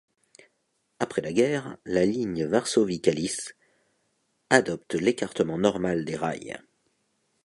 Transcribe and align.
Après 0.97 1.21
la 1.21 1.31
guerre, 1.31 1.77
la 1.85 2.07
ligne 2.07 2.45
Varsovie-Kalisz 2.47 3.53
adopte 4.49 4.95
l'écartement 4.95 5.59
normal 5.59 6.05
des 6.05 6.15
rails. 6.15 6.59